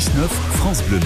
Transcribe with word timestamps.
France 0.00 0.82
Bleu. 0.88 0.98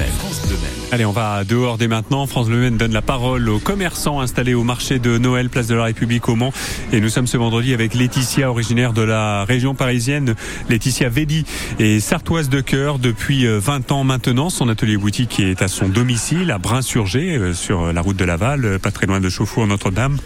Allez, 0.92 1.04
on 1.04 1.10
va 1.10 1.42
dehors 1.42 1.78
dès 1.78 1.88
maintenant. 1.88 2.28
France 2.28 2.46
Bleu 2.46 2.70
donne 2.70 2.92
la 2.92 3.02
parole 3.02 3.48
aux 3.48 3.58
commerçants 3.58 4.20
installés 4.20 4.54
au 4.54 4.62
marché 4.62 5.00
de 5.00 5.18
Noël, 5.18 5.48
place 5.48 5.66
de 5.66 5.74
la 5.74 5.82
République 5.82 6.28
au 6.28 6.36
Mans. 6.36 6.52
Et 6.92 7.00
nous 7.00 7.08
sommes 7.08 7.26
ce 7.26 7.36
vendredi 7.36 7.74
avec 7.74 7.94
Laetitia, 7.94 8.48
originaire 8.48 8.92
de 8.92 9.02
la 9.02 9.44
région 9.44 9.74
parisienne. 9.74 10.36
Laetitia 10.68 11.08
Védi 11.08 11.44
est 11.80 11.98
sartoise 11.98 12.48
de 12.48 12.60
cœur 12.60 13.00
depuis 13.00 13.46
20 13.48 13.90
ans 13.90 14.04
maintenant. 14.04 14.48
Son 14.48 14.68
atelier 14.68 14.96
boutique 14.96 15.40
est 15.40 15.60
à 15.60 15.66
son 15.66 15.88
domicile 15.88 16.52
à 16.52 16.58
Brin-sur-Gé, 16.58 17.52
sur 17.52 17.92
la 17.92 18.00
route 18.00 18.16
de 18.16 18.24
Laval, 18.24 18.78
pas 18.80 18.92
très 18.92 19.06
loin 19.06 19.20
de 19.20 19.28
Chauffour 19.28 19.66
Notre-Dame. 19.66 20.18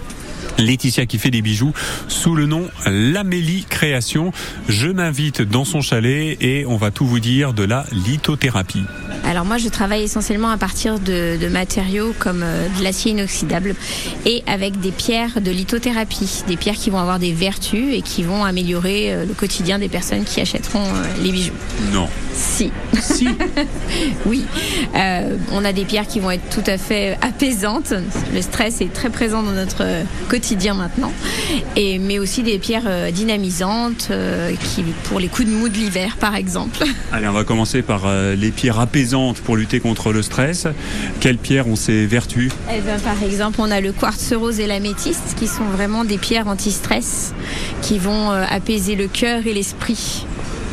Laetitia 0.58 1.06
qui 1.06 1.18
fait 1.18 1.30
des 1.30 1.42
bijoux 1.42 1.72
sous 2.08 2.34
le 2.34 2.46
nom 2.46 2.68
Lamélie 2.86 3.64
Création. 3.68 4.32
Je 4.68 4.88
m'invite 4.88 5.42
dans 5.42 5.64
son 5.64 5.80
chalet 5.80 6.36
et 6.40 6.66
on 6.66 6.76
va 6.76 6.90
tout 6.90 7.06
vous 7.06 7.20
dire 7.20 7.52
de 7.52 7.62
la 7.62 7.84
lithothérapie. 7.92 8.84
Alors 9.24 9.44
moi 9.44 9.58
je 9.58 9.68
travaille 9.68 10.02
essentiellement 10.02 10.50
à 10.50 10.56
partir 10.56 10.98
de, 10.98 11.36
de 11.36 11.48
matériaux 11.48 12.14
comme 12.18 12.42
euh, 12.42 12.66
de 12.78 12.82
l'acier 12.82 13.12
inoxydable 13.12 13.74
et 14.26 14.42
avec 14.46 14.80
des 14.80 14.90
pierres 14.90 15.40
de 15.40 15.50
lithothérapie, 15.50 16.42
des 16.46 16.56
pierres 16.56 16.76
qui 16.76 16.90
vont 16.90 16.98
avoir 16.98 17.18
des 17.18 17.32
vertus 17.32 17.94
et 17.94 18.02
qui 18.02 18.22
vont 18.22 18.44
améliorer 18.44 19.12
euh, 19.12 19.26
le 19.26 19.34
quotidien 19.34 19.78
des 19.78 19.88
personnes 19.88 20.24
qui 20.24 20.40
achèteront 20.40 20.82
euh, 20.82 21.22
les 21.22 21.30
bijoux. 21.30 21.52
Non. 21.92 22.08
Si. 22.32 22.72
Si. 23.00 23.28
oui. 24.26 24.44
Euh, 24.94 25.36
on 25.52 25.64
a 25.64 25.72
des 25.72 25.84
pierres 25.84 26.06
qui 26.06 26.20
vont 26.20 26.30
être 26.30 26.48
tout 26.50 26.68
à 26.68 26.78
fait 26.78 27.18
apaisantes. 27.20 27.92
Le 28.32 28.42
stress 28.42 28.80
est 28.80 28.92
très 28.92 29.10
présent 29.10 29.42
dans 29.42 29.52
notre 29.52 29.84
quotidien 30.28 30.47
maintenant. 30.74 31.12
Et, 31.76 31.98
mais 31.98 32.18
aussi 32.18 32.42
des 32.42 32.58
pierres 32.58 32.84
euh, 32.86 33.10
dynamisantes 33.10 34.08
euh, 34.10 34.52
qui, 34.54 34.82
pour 35.04 35.20
les 35.20 35.28
coups 35.28 35.48
de 35.48 35.52
mou 35.52 35.68
de 35.68 35.74
l'hiver 35.74 36.16
par 36.18 36.34
exemple. 36.34 36.84
Allez, 37.12 37.28
on 37.28 37.32
va 37.32 37.44
commencer 37.44 37.82
par 37.82 38.02
euh, 38.06 38.34
les 38.34 38.50
pierres 38.50 38.80
apaisantes 38.80 39.40
pour 39.40 39.56
lutter 39.56 39.80
contre 39.80 40.12
le 40.12 40.22
stress. 40.22 40.66
Quelles 41.20 41.38
pierres 41.38 41.68
ont 41.68 41.76
ces 41.76 42.06
vertus? 42.06 42.50
Eh 42.70 42.80
ben, 42.80 42.98
par 43.00 43.22
exemple, 43.22 43.60
on 43.60 43.70
a 43.70 43.80
le 43.80 43.92
quartz 43.92 44.32
rose 44.32 44.60
et 44.60 44.66
l'améthyste 44.66 45.34
qui 45.38 45.46
sont 45.46 45.64
vraiment 45.64 46.04
des 46.04 46.18
pierres 46.18 46.48
anti-stress 46.48 47.34
qui 47.82 47.98
vont 47.98 48.30
apaiser 48.30 48.94
le 48.94 49.08
cœur 49.08 49.46
et 49.46 49.52
l'esprit. 49.52 50.26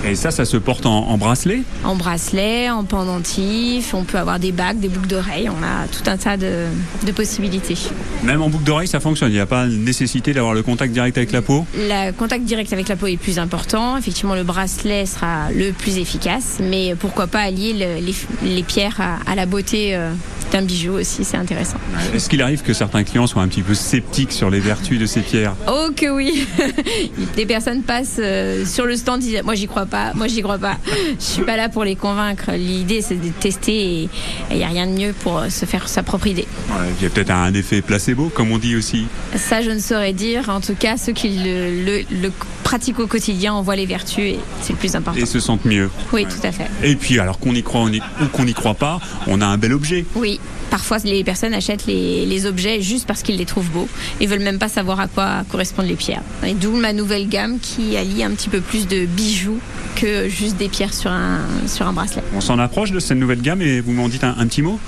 Et 0.07 0.13
ça, 0.15 0.29
ça 0.29 0.45
se 0.45 0.57
porte 0.57 0.85
en, 0.85 1.07
en 1.09 1.17
bracelet 1.17 1.61
En 1.83 1.95
bracelet, 1.95 2.69
en 2.69 2.83
pendentif, 2.83 3.93
on 3.95 4.03
peut 4.03 4.19
avoir 4.19 4.39
des 4.39 4.51
bagues, 4.51 4.79
des 4.79 4.87
boucles 4.87 5.07
d'oreilles, 5.07 5.49
on 5.49 5.63
a 5.63 5.87
tout 5.87 6.07
un 6.09 6.15
tas 6.17 6.37
de, 6.37 6.65
de 7.05 7.11
possibilités. 7.11 7.75
Même 8.23 8.41
en 8.43 8.49
boucle 8.49 8.63
d'oreille, 8.65 8.87
ça 8.87 8.99
fonctionne. 8.99 9.29
Il 9.31 9.33
n'y 9.35 9.39
a 9.39 9.47
pas 9.47 9.65
nécessité 9.65 10.33
d'avoir 10.33 10.53
le 10.53 10.61
contact 10.61 10.93
direct 10.93 11.17
avec 11.17 11.31
la 11.31 11.41
peau 11.41 11.65
Le 11.75 12.11
contact 12.11 12.43
direct 12.43 12.71
avec 12.71 12.87
la 12.87 12.95
peau 12.95 13.07
est 13.07 13.17
plus 13.17 13.39
important. 13.39 13.97
Effectivement, 13.97 14.35
le 14.35 14.43
bracelet 14.43 15.07
sera 15.07 15.49
le 15.51 15.71
plus 15.71 15.97
efficace, 15.97 16.57
mais 16.61 16.93
pourquoi 16.99 17.25
pas 17.25 17.39
allier 17.41 17.73
le- 17.73 18.05
les, 18.05 18.15
les 18.55 18.63
pierres 18.63 18.99
à, 18.99 19.31
à 19.31 19.35
la 19.35 19.47
beauté 19.47 19.95
euh, 19.95 20.11
d'un 20.51 20.61
bijou 20.61 20.93
aussi, 20.93 21.23
c'est 21.23 21.37
intéressant. 21.37 21.77
Est-ce 22.13 22.29
qu'il 22.29 22.41
arrive 22.41 22.61
que 22.61 22.73
certains 22.73 23.03
clients 23.03 23.27
soient 23.27 23.41
un 23.41 23.47
petit 23.47 23.61
peu 23.61 23.73
sceptiques 23.73 24.31
sur 24.31 24.49
les 24.49 24.59
vertus 24.59 24.99
de 24.99 25.05
ces 25.05 25.21
pierres? 25.21 25.53
Oh 25.67 25.89
que 25.95 26.07
oui 26.09 26.45
Des 27.35 27.45
personnes 27.45 27.81
passent 27.83 28.17
euh, 28.19 28.65
sur 28.65 28.85
le 28.85 28.95
stand 28.95 29.19
disent 29.21 29.41
moi 29.43 29.55
j'y 29.55 29.67
crois 29.67 29.85
pas, 29.85 30.13
moi 30.13 30.27
j'y 30.27 30.41
crois 30.41 30.57
pas. 30.57 30.77
Je 31.19 31.23
suis 31.23 31.43
pas 31.43 31.57
là 31.57 31.69
pour 31.69 31.83
les 31.83 31.95
convaincre. 31.95 32.51
L'idée 32.53 33.01
c'est 33.01 33.15
de 33.15 33.29
tester 33.29 34.03
et 34.03 34.09
il 34.51 34.57
n'y 34.57 34.63
a 34.63 34.67
rien 34.67 34.87
de 34.87 34.91
mieux 34.93 35.13
pour 35.23 35.39
euh, 35.39 35.49
se 35.49 35.65
faire 35.65 35.87
sa 35.89 36.03
propre 36.03 36.27
idée. 36.27 36.47
Ouais, 36.69 36.85
Il 36.99 37.03
y 37.03 37.07
a 37.07 37.09
peut-être 37.09 37.31
un 37.31 37.53
effet 37.53 37.81
placebo, 37.81 38.29
comme 38.29 38.51
on 38.51 38.57
dit 38.57 38.75
aussi. 38.75 39.05
Ça 39.35 39.61
je 39.61 39.71
ne 39.71 39.79
saurais 39.79 40.13
dire. 40.13 40.49
En 40.49 40.61
tout 40.61 40.75
cas 40.75 40.97
ceux 40.97 41.13
qui 41.13 41.29
le, 41.29 41.83
le- 41.83 42.03
le 42.21 42.31
pratiquent 42.63 42.99
au 42.99 43.07
quotidien 43.07 43.53
en 43.53 43.61
voient 43.61 43.75
les 43.75 43.85
vertus 43.85 44.23
et 44.25 44.39
c'est 44.61 44.73
le 44.73 44.79
plus 44.79 44.95
important. 44.95 45.19
Et 45.19 45.25
se 45.25 45.39
sentent 45.39 45.65
mieux. 45.65 45.89
Oui 46.13 46.25
tout 46.25 46.45
à 46.47 46.51
fait. 46.51 46.65
Et 46.83 46.95
puis, 46.95 47.19
alors 47.19 47.39
qu'on 47.39 47.53
y 47.53 47.61
croit 47.63 47.81
on 47.81 47.89
y- 47.89 48.01
ou 48.21 48.25
qu'on 48.31 48.45
n'y 48.45 48.53
croit 48.53 48.73
pas, 48.73 48.99
on 49.27 49.41
a 49.41 49.45
un 49.45 49.57
bel 49.57 49.73
objet. 49.73 50.05
Oui, 50.15 50.34
parfois 50.69 50.97
les 51.03 51.23
personnes 51.23 51.53
achètent 51.53 51.85
les, 51.85 52.25
les 52.25 52.45
objets 52.45 52.81
juste 52.81 53.07
parce 53.07 53.21
qu'ils 53.23 53.37
les 53.37 53.45
trouvent 53.45 53.69
beaux 53.69 53.87
et 54.19 54.27
veulent 54.27 54.39
même 54.39 54.59
pas 54.59 54.69
savoir 54.69 54.99
à 54.99 55.07
quoi 55.07 55.43
correspondent 55.49 55.87
les 55.87 55.95
pierres. 55.95 56.23
Et 56.45 56.53
d'où 56.53 56.75
ma 56.75 56.93
nouvelle 56.93 57.27
gamme 57.27 57.59
qui 57.59 57.97
allie 57.97 58.23
un 58.23 58.31
petit 58.31 58.49
peu 58.49 58.61
plus 58.61 58.87
de 58.87 59.05
bijoux 59.05 59.59
que 59.95 60.27
juste 60.27 60.57
des 60.57 60.67
pierres 60.67 60.93
sur 60.93 61.11
un, 61.11 61.39
sur 61.67 61.87
un 61.87 61.93
bracelet. 61.93 62.23
On 62.35 62.41
s'en 62.41 62.59
approche 62.59 62.91
de 62.91 62.99
cette 62.99 63.17
nouvelle 63.17 63.41
gamme 63.41 63.61
et 63.61 63.79
vous 63.81 63.91
m'en 63.91 64.09
dites 64.09 64.23
un, 64.23 64.35
un 64.37 64.47
petit 64.47 64.61
mot? 64.61 64.79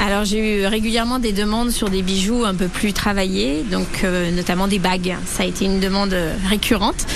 Alors 0.00 0.24
j'ai 0.24 0.62
eu 0.62 0.66
régulièrement 0.66 1.18
des 1.18 1.32
demandes 1.32 1.70
sur 1.70 1.88
des 1.88 2.02
bijoux 2.02 2.44
un 2.44 2.54
peu 2.54 2.68
plus 2.68 2.92
travaillés, 2.92 3.64
donc 3.70 4.04
euh, 4.04 4.30
notamment 4.30 4.68
des 4.68 4.78
bagues. 4.78 5.14
Ça 5.26 5.44
a 5.44 5.46
été 5.46 5.64
une 5.64 5.80
demande 5.80 6.14
récurrente. 6.48 7.06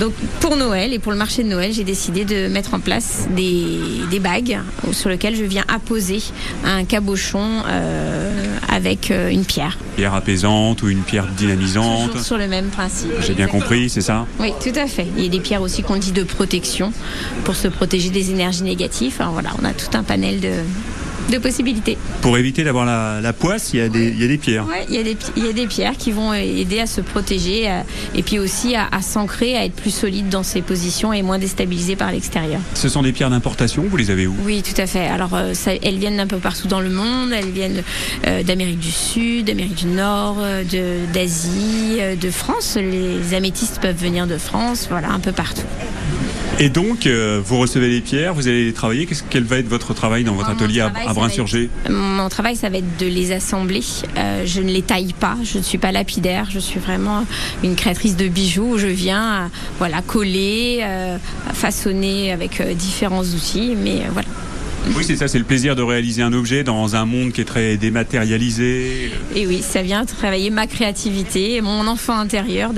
Donc 0.00 0.12
pour 0.40 0.56
Noël 0.56 0.92
et 0.92 0.98
pour 0.98 1.10
le 1.10 1.16
marché 1.16 1.42
de 1.42 1.48
Noël, 1.48 1.72
j'ai 1.72 1.84
décidé 1.84 2.26
de 2.26 2.48
mettre 2.48 2.74
en 2.74 2.80
place 2.80 3.26
des, 3.34 3.78
des 4.10 4.18
bagues 4.18 4.58
sur 4.92 5.08
lesquelles 5.08 5.36
je 5.36 5.44
viens 5.44 5.64
apposer 5.68 6.22
un 6.64 6.84
cabochon 6.84 7.25
euh, 7.34 8.56
avec 8.68 9.10
euh, 9.10 9.30
une 9.30 9.44
pierre. 9.44 9.78
Pierre 9.96 10.14
apaisante 10.14 10.82
ou 10.82 10.88
une 10.88 11.02
pierre 11.02 11.26
dynamisante 11.26 12.10
Toujours 12.10 12.24
sur 12.24 12.38
le 12.38 12.48
même 12.48 12.68
principe. 12.68 13.10
J'ai 13.20 13.34
bien 13.34 13.46
Exactement. 13.46 13.60
compris, 13.60 13.90
c'est 13.90 14.00
ça? 14.00 14.26
Oui, 14.38 14.52
tout 14.62 14.78
à 14.78 14.86
fait. 14.86 15.06
Il 15.16 15.24
y 15.24 15.26
a 15.26 15.30
des 15.30 15.40
pierres 15.40 15.62
aussi 15.62 15.82
qu'on 15.82 15.96
dit 15.96 16.12
de 16.12 16.22
protection 16.22 16.92
pour 17.44 17.56
se 17.56 17.68
protéger 17.68 18.10
des 18.10 18.30
énergies 18.30 18.62
négatives. 18.62 19.16
Alors 19.18 19.32
voilà, 19.32 19.50
on 19.60 19.64
a 19.64 19.72
tout 19.72 19.96
un 19.96 20.02
panel 20.02 20.40
de, 20.40 20.52
de 21.30 21.38
possibilités. 21.38 21.98
Pour 22.22 22.38
éviter 22.38 22.64
d'avoir 22.64 22.84
la, 22.84 23.20
la 23.20 23.32
poisse, 23.32 23.70
il 23.74 23.80
y, 23.80 23.82
a 23.82 23.88
des, 23.88 24.08
il 24.08 24.20
y 24.20 24.24
a 24.24 24.28
des 24.28 24.38
pierres. 24.38 24.66
Ouais, 24.66 24.84
il 24.88 24.94
y, 24.94 24.98
a 24.98 25.02
des, 25.02 25.14
pi- 25.14 25.32
il 25.36 25.44
y 25.44 25.48
a 25.48 25.52
des 25.52 25.66
pierres 25.66 25.96
qui 25.96 26.12
vont 26.12 26.32
aider 26.32 26.80
à 26.80 26.86
se 26.86 27.00
protéger 27.00 27.68
euh, 27.68 27.80
et 28.14 28.22
puis 28.22 28.38
aussi 28.38 28.74
à, 28.76 28.86
à 28.92 29.02
s'ancrer, 29.02 29.56
à 29.56 29.64
être 29.64 29.74
plus 29.74 29.90
solide 29.94 30.28
dans 30.28 30.42
ses 30.42 30.62
positions 30.62 31.12
et 31.12 31.22
moins 31.22 31.38
déstabilisé 31.38 31.96
par 31.96 32.12
l'extérieur. 32.12 32.60
Ce 32.74 32.88
sont 32.88 33.02
des 33.02 33.12
pierres 33.12 33.30
d'importation, 33.30 33.84
vous 33.88 33.96
les 33.96 34.10
avez 34.10 34.26
où? 34.26 34.34
Oui, 34.44 34.62
tout 34.62 34.80
à 34.80 34.86
fait. 34.86 35.06
Alors, 35.06 35.34
euh, 35.34 35.54
ça- 35.54 35.72
elles 35.82 35.98
viennent 35.98 36.16
d'un 36.18 36.26
peu 36.26 36.38
partout 36.38 36.68
dans 36.68 36.80
le 36.80 36.90
monde. 36.90 37.32
Elles 37.32 37.50
viennent 37.50 37.82
euh, 38.26 38.42
d'Amérique 38.42 38.78
du 38.80 38.90
Sud, 38.92 39.46
d'Amérique 39.46 39.74
du 39.76 39.86
Nord, 39.86 40.36
euh, 40.40 40.62
de- 40.64 41.12
d'Asie, 41.12 41.96
euh, 42.00 42.14
de 42.16 42.30
France. 42.30 42.76
Les 42.80 43.34
améthystes 43.34 43.80
peuvent 43.80 43.96
venir 43.96 44.26
de 44.26 44.38
France, 44.38 44.86
voilà, 44.90 45.10
un 45.10 45.18
peu 45.20 45.32
partout. 45.32 45.62
Et 46.58 46.70
donc, 46.70 47.06
euh, 47.06 47.38
vous 47.44 47.58
recevez 47.58 47.90
les 47.90 48.00
pierres, 48.00 48.32
vous 48.32 48.48
allez 48.48 48.64
les 48.64 48.72
travailler. 48.72 49.04
Qu'est-ce- 49.04 49.24
Quel 49.28 49.44
va 49.44 49.58
être 49.58 49.68
votre 49.68 49.92
travail 49.92 50.24
dans 50.24 50.32
votre 50.32 50.48
Mon 50.48 50.56
atelier 50.56 50.80
à, 50.80 50.88
travail, 50.88 51.06
à 51.06 51.12
Mon 51.90 52.28
travail, 52.30 52.56
ça 52.56 52.70
va 52.70 52.78
être 52.78 52.96
de 52.98 53.04
les 53.06 53.32
assembler. 53.32 53.82
Euh, 54.16 54.44
je 54.46 54.62
ne 54.62 54.70
les 54.70 54.80
taille 54.80 55.12
pas. 55.12 55.36
Je 55.44 55.58
ne 55.58 55.62
suis 55.62 55.76
pas 55.76 55.92
lapidaire. 55.92 56.48
Je 56.50 56.58
suis 56.58 56.80
vraiment 56.80 57.26
une 57.62 57.76
créatrice 57.76 58.16
de 58.16 58.28
bijoux. 58.28 58.72
où 58.74 58.78
Je 58.78 58.86
viens, 58.86 59.34
euh, 59.34 59.46
voilà, 59.78 60.00
coller, 60.00 60.78
euh, 60.82 61.18
façonner 61.52 62.32
avec 62.32 62.62
différents 62.74 63.22
outils. 63.24 63.74
Mais 63.76 64.02
voilà. 64.12 64.28
Oui, 64.96 65.02
c'est 65.04 65.16
ça, 65.16 65.26
c'est 65.26 65.38
le 65.40 65.44
plaisir 65.44 65.74
de 65.74 65.82
réaliser 65.82 66.22
un 66.22 66.32
objet 66.32 66.62
dans 66.62 66.94
un 66.94 67.04
monde 67.06 67.32
qui 67.32 67.40
est 67.40 67.44
très 67.44 67.76
dématérialisé. 67.76 69.10
Et 69.34 69.44
oui, 69.44 69.60
ça 69.60 69.82
vient 69.82 70.04
travailler 70.04 70.48
ma 70.50 70.68
créativité, 70.68 71.60
mon 71.60 71.88
enfant 71.88 72.16
intérieur, 72.16 72.72